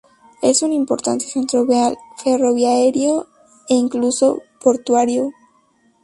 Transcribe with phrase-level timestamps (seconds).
[0.41, 3.27] Es un importante centro vial, ferroviario
[3.69, 5.29] e incluso portuario.